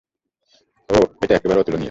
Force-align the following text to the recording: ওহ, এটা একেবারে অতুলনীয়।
ওহ, 0.89 1.05
এটা 1.23 1.33
একেবারে 1.35 1.59
অতুলনীয়। 1.59 1.79